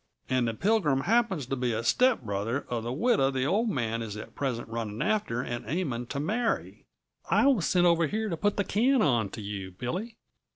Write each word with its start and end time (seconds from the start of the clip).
"And 0.29 0.47
the 0.47 0.55
Pilgrim 0.55 1.01
happens 1.01 1.45
to 1.45 1.55
be 1.55 1.73
a 1.73 1.83
stepbrother 1.83 2.65
uh 2.71 2.81
the 2.81 2.91
widow 2.91 3.29
the 3.29 3.45
Old 3.45 3.69
Man 3.69 4.01
is 4.01 4.17
at 4.17 4.33
present 4.33 4.67
running 4.67 4.99
after, 4.99 5.43
and 5.43 5.63
aiming 5.67 6.07
to 6.07 6.19
marry. 6.19 6.87
I 7.29 7.45
was 7.45 7.67
sent 7.67 7.85
over 7.85 8.07
here 8.07 8.27
to 8.27 8.35
put 8.35 8.57
the 8.57 8.63
can 8.63 9.03
onto 9.03 9.41
you, 9.41 9.69
Billy. 9.69 10.17